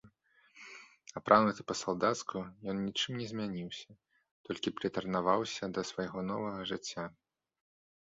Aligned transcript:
Апрануты 1.19 1.65
па-салдацку, 1.71 2.37
ён 2.73 2.81
нічым 2.87 3.11
не 3.21 3.27
змяніўся, 3.35 3.89
толькі 4.51 4.75
прытарнаваўся 4.81 5.73
да 5.79 5.89
свайго 5.95 6.29
новага 6.35 6.61
жыцця. 6.75 7.03